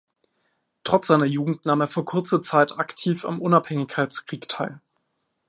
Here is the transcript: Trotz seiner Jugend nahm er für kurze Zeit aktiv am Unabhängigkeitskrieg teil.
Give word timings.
Trotz 0.83 1.05
seiner 1.05 1.25
Jugend 1.27 1.65
nahm 1.67 1.79
er 1.81 1.87
für 1.87 2.03
kurze 2.03 2.41
Zeit 2.41 2.71
aktiv 2.79 3.23
am 3.23 3.39
Unabhängigkeitskrieg 3.39 4.49
teil. 4.49 4.81